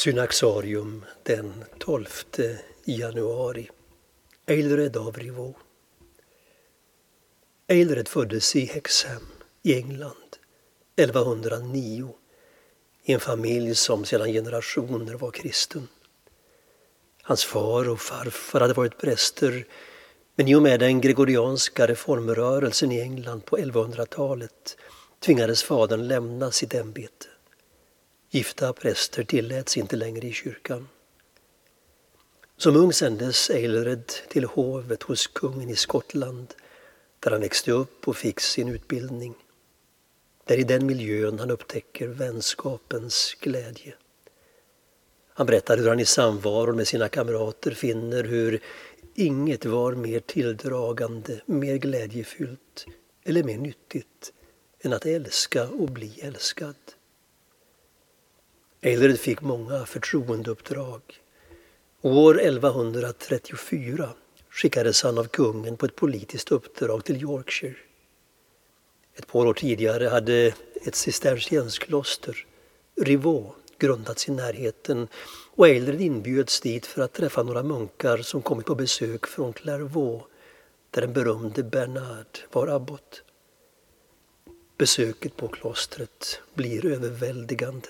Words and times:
Synaxarium 0.00 1.04
den 1.22 1.64
12 1.78 2.06
januari. 2.84 3.70
Eilred 4.46 4.96
av 4.96 5.18
Rivaux. 5.18 5.58
Eilred 7.68 8.08
föddes 8.08 8.56
i 8.56 8.64
Hexham 8.64 9.26
i 9.62 9.74
England 9.74 10.36
1109 10.96 12.14
i 13.04 13.12
en 13.12 13.20
familj 13.20 13.74
som 13.74 14.04
sedan 14.04 14.32
generationer 14.32 15.14
var 15.14 15.30
kristen. 15.30 15.88
Hans 17.22 17.44
far 17.44 17.88
och 17.88 18.00
farfar 18.00 18.60
hade 18.60 18.74
varit 18.74 18.98
präster 18.98 19.66
men 20.34 20.48
i 20.48 20.54
och 20.54 20.62
med 20.62 20.80
den 20.80 21.00
gregorianska 21.00 21.86
reformrörelsen 21.86 22.92
i 22.92 23.00
England 23.00 23.44
på 23.44 23.56
1100-talet 23.56 24.76
tvingades 25.18 25.62
fadern 25.62 26.08
lämna 26.08 26.50
sitt 26.50 26.74
ämbete. 26.74 27.26
Gifta 28.32 28.72
präster 28.72 29.24
tilläts 29.24 29.76
inte 29.76 29.96
längre 29.96 30.26
i 30.26 30.32
kyrkan. 30.32 30.88
Som 32.56 32.76
ung 32.76 32.92
sändes 32.92 33.50
Eilred 33.50 34.06
till 34.28 34.44
hovet 34.44 35.02
hos 35.02 35.26
kungen 35.26 35.70
i 35.70 35.76
Skottland 35.76 36.54
där 37.20 37.30
han 37.30 37.40
växte 37.40 37.72
upp 37.72 38.08
och 38.08 38.16
fick 38.16 38.40
sin 38.40 38.68
utbildning. 38.68 39.34
Det 40.44 40.54
är 40.54 40.58
i 40.58 40.64
den 40.64 40.86
miljön 40.86 41.38
han 41.38 41.50
upptäcker 41.50 42.08
vänskapens 42.08 43.36
glädje. 43.40 43.94
Han 45.34 45.46
berättar 45.46 45.76
hur 45.76 45.88
han 45.88 46.00
i 46.00 46.04
samvaron 46.04 46.76
med 46.76 46.88
sina 46.88 47.08
kamrater 47.08 47.70
finner 47.70 48.24
hur 48.24 48.62
inget 49.14 49.64
var 49.64 49.92
mer 49.92 50.20
tilldragande, 50.20 51.40
mer 51.46 51.76
glädjefyllt 51.76 52.86
eller 53.24 53.42
mer 53.42 53.58
nyttigt 53.58 54.32
än 54.80 54.92
att 54.92 55.06
älska 55.06 55.68
och 55.68 55.88
bli 55.88 56.20
älskad. 56.20 56.76
Eilred 58.82 59.20
fick 59.20 59.40
många 59.40 59.86
förtroendeuppdrag. 59.86 61.00
År 62.02 62.40
1134 62.40 64.10
skickades 64.50 65.02
han 65.02 65.18
av 65.18 65.24
kungen 65.24 65.76
på 65.76 65.86
ett 65.86 65.96
politiskt 65.96 66.52
uppdrag 66.52 67.04
till 67.04 67.22
Yorkshire. 67.22 67.76
Ett 69.14 69.26
par 69.26 69.46
år 69.46 69.54
tidigare 69.54 70.08
hade 70.08 70.52
ett 70.86 70.94
cistercienskloster, 70.94 72.46
Rivaux, 73.00 73.56
grundats 73.78 74.28
i 74.28 74.32
närheten 74.32 75.08
och 75.54 75.68
Eilred 75.68 76.00
inbjöds 76.00 76.60
dit 76.60 76.86
för 76.86 77.02
att 77.02 77.12
träffa 77.12 77.42
några 77.42 77.62
munkar 77.62 78.18
som 78.18 78.42
kommit 78.42 78.66
på 78.66 78.74
besök 78.74 79.26
från 79.26 79.52
Clairvaux 79.52 80.26
där 80.90 81.00
den 81.00 81.12
berömde 81.12 81.62
Bernard 81.62 82.38
var 82.52 82.68
abbot. 82.68 83.22
Besöket 84.78 85.36
på 85.36 85.48
klostret 85.48 86.40
blir 86.54 86.86
överväldigande. 86.86 87.88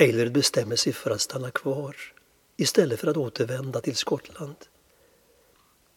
Eilred 0.00 0.32
bestämmer 0.32 0.76
sig 0.76 0.92
för 0.92 1.10
att 1.10 1.20
stanna 1.20 1.50
kvar 1.50 1.96
istället 2.56 3.00
för 3.00 3.08
att 3.08 3.16
återvända 3.16 3.80
till 3.80 3.96
Skottland. 3.96 4.56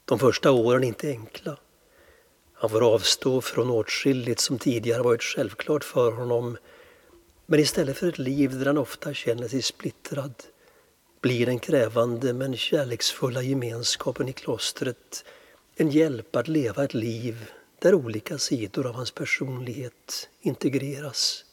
De 0.06 0.20
första 0.20 0.52
åren 0.52 0.84
är 0.84 0.88
inte 0.88 1.10
enkla. 1.10 1.58
Han 2.54 2.70
får 2.70 2.94
avstå 2.94 3.42
från 3.42 3.70
åtskilligt 3.70 4.40
som 4.40 4.60
tidigare 4.60 5.02
varit 5.02 5.24
självklart 5.24 5.84
för 5.84 6.12
honom 6.12 6.58
men 7.46 7.60
istället 7.60 7.98
för 7.98 8.08
ett 8.08 8.20
liv 8.20 8.60
där 8.60 8.66
han 8.66 8.78
ofta 8.78 9.14
känner 9.14 9.48
sig 9.48 9.62
splittrad 9.62 10.34
blir 11.22 11.46
den 11.46 11.60
krävande 11.60 12.34
men 12.34 12.58
kärleksfulla 12.58 13.42
gemenskapen 13.42 14.30
i 14.30 14.34
klostret 14.34 15.26
en 15.76 15.90
hjälp 15.90 16.36
att 16.36 16.48
leva 16.48 16.84
ett 16.84 16.94
liv 16.94 17.52
där 17.80 17.94
olika 17.94 18.38
sidor 18.38 18.88
av 18.88 18.96
hans 18.96 19.12
personlighet 19.12 20.30
integreras. 20.42 21.46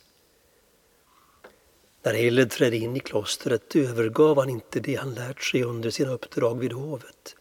När 2.02 2.14
Eiled 2.14 2.50
trädde 2.50 2.76
in 2.76 2.96
i 2.96 3.00
klostret 3.00 3.76
övergav 3.76 4.38
han 4.38 4.50
inte 4.50 4.80
det 4.80 4.94
han 4.94 5.14
lärt 5.14 5.42
sig 5.42 5.62
under 5.62 5.90
sina 5.90 6.10
uppdrag 6.10 6.58
vid 6.58 6.72
hovet. 6.72 7.36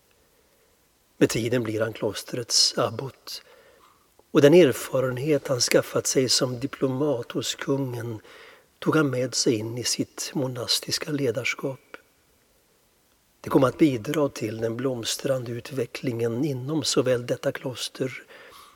Med 1.18 1.30
tiden 1.30 1.64
blir 1.64 1.82
han 1.82 1.94
klostrets 1.94 2.78
abbot 2.78 3.44
och 4.32 4.42
den 4.42 4.54
erfarenhet 4.54 5.48
han 5.48 5.60
skaffat 5.60 6.08
sig 6.08 6.30
som 6.30 6.60
diplomat 6.60 7.32
hos 7.32 7.56
kungen 7.56 8.22
tog 8.80 8.96
han 8.96 9.10
med 9.10 9.36
sig 9.36 9.56
in 9.56 9.78
i 9.78 9.84
sitt 9.84 10.32
monastiska 10.34 11.12
ledarskap. 11.12 11.80
Det 13.42 13.50
kom 13.50 13.64
att 13.64 13.78
bidra 13.78 14.30
till 14.30 14.58
den 14.58 14.78
blomstrande 14.78 15.52
utvecklingen 15.52 16.46
inom 16.46 16.84
såväl 16.84 17.26
detta 17.26 17.52
kloster 17.52 18.24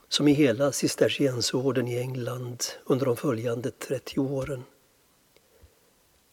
som 0.10 0.28
i 0.28 0.34
hela 0.34 0.72
cisterciensorden 0.72 1.88
i 1.88 1.98
England 1.98 2.64
under 2.86 3.06
de 3.06 3.18
följande 3.18 3.72
30 3.72 4.20
åren. 4.20 4.64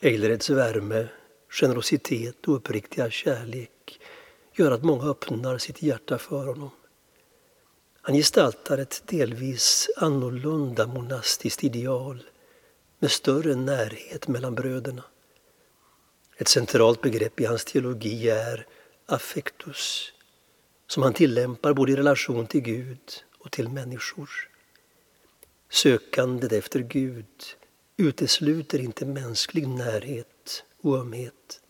Eilreds 0.02 0.50
värme, 0.50 1.08
generositet 1.48 2.48
och 2.48 2.56
uppriktiga 2.56 3.10
kärlek 3.10 4.00
gör 4.54 4.70
att 4.70 4.82
många 4.82 5.04
öppnar 5.04 5.58
sitt 5.58 5.82
hjärta 5.82 6.18
för 6.18 6.46
honom. 6.46 6.70
Han 8.02 8.14
gestaltar 8.14 8.78
ett 8.78 9.02
delvis 9.06 9.90
annorlunda 9.96 10.86
monastiskt 10.86 11.64
ideal 11.64 12.22
med 12.98 13.10
större 13.10 13.54
närhet 13.54 14.28
mellan 14.28 14.54
bröderna. 14.54 15.04
Ett 16.36 16.48
centralt 16.48 17.00
begrepp 17.00 17.40
i 17.40 17.44
hans 17.44 17.64
teologi 17.64 18.28
är 18.28 18.66
affectus 19.06 20.12
som 20.86 21.02
han 21.02 21.14
tillämpar 21.14 21.72
både 21.72 21.92
i 21.92 21.96
relation 21.96 22.46
till 22.46 22.60
Gud 22.60 23.24
och 23.38 23.52
till 23.52 23.68
människor. 23.68 24.30
Sökandet 25.70 26.52
efter 26.52 26.80
Gud 26.80 27.26
utesluter 28.00 28.78
inte 28.78 29.06
mänsklig 29.06 29.68
närhet 29.68 30.64
och 30.82 30.98
ömhet. 30.98 31.60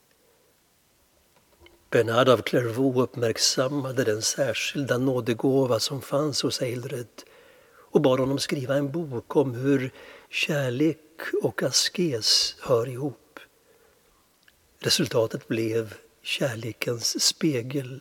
Bernard 1.90 2.28
av 2.28 2.42
Clairvaux 2.42 2.98
uppmärksammade 2.98 4.04
den 4.04 4.22
särskilda 4.22 4.98
nådegåva 4.98 5.80
som 5.80 6.00
fanns 6.02 6.42
hos 6.42 6.62
Eilred 6.62 7.22
och 7.92 8.00
bad 8.00 8.20
honom 8.20 8.38
skriva 8.38 8.76
en 8.76 8.92
bok 8.92 9.36
om 9.36 9.54
hur 9.54 9.92
kärlek 10.28 10.98
och 11.42 11.62
askes 11.62 12.56
hör 12.60 12.88
ihop. 12.88 13.40
Resultatet 14.78 15.48
blev 15.48 15.94
Kärlekens 16.22 17.22
spegel. 17.22 18.00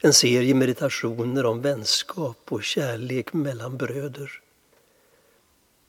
En 0.00 0.12
serie 0.12 0.54
meditationer 0.54 1.46
om 1.46 1.62
vänskap 1.62 2.52
och 2.52 2.64
kärlek 2.64 3.32
mellan 3.32 3.76
bröder. 3.76 4.42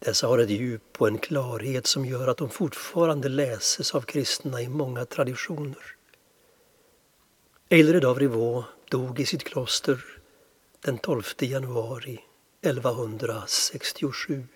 Dessa 0.06 0.28
har 0.28 0.38
ett 0.38 0.50
djup 0.50 1.02
och 1.02 1.08
en 1.08 1.18
klarhet 1.18 1.88
som 1.88 2.06
gör 2.06 2.28
att 2.28 2.38
de 2.38 2.50
fortfarande 2.50 3.30
läses 3.30 3.96
av 3.96 4.02
kristna 4.02 4.62
i 4.62 4.70
många 4.70 5.06
traditioner. 5.06 5.96
Eilred 7.70 8.06
av 8.06 8.20
Rivaux 8.20 8.68
dog 8.90 9.20
i 9.20 9.26
sitt 9.26 9.44
kloster 9.44 10.06
den 10.82 10.98
12 10.98 11.24
januari 11.40 12.20
1167. 12.62 14.48